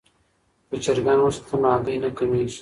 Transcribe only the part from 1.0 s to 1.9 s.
وساتو نو